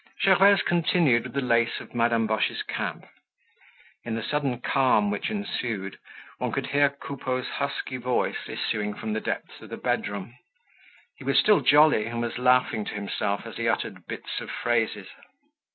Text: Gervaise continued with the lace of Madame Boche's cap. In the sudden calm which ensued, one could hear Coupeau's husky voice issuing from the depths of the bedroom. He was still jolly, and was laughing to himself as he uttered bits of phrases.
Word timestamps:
Gervaise 0.23 0.63
continued 0.63 1.25
with 1.25 1.33
the 1.33 1.41
lace 1.41 1.79
of 1.79 1.93
Madame 1.93 2.25
Boche's 2.25 2.63
cap. 2.63 3.05
In 4.03 4.15
the 4.15 4.23
sudden 4.23 4.59
calm 4.59 5.11
which 5.11 5.29
ensued, 5.29 5.99
one 6.39 6.51
could 6.51 6.65
hear 6.65 6.89
Coupeau's 6.89 7.47
husky 7.47 7.97
voice 7.97 8.47
issuing 8.49 8.95
from 8.95 9.13
the 9.13 9.21
depths 9.21 9.61
of 9.61 9.69
the 9.69 9.77
bedroom. 9.77 10.33
He 11.17 11.23
was 11.23 11.37
still 11.37 11.59
jolly, 11.59 12.07
and 12.07 12.19
was 12.19 12.39
laughing 12.39 12.83
to 12.85 12.95
himself 12.95 13.45
as 13.45 13.57
he 13.57 13.67
uttered 13.69 14.07
bits 14.07 14.39
of 14.41 14.49
phrases. 14.49 15.05